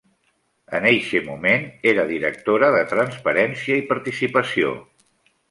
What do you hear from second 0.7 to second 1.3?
En eixe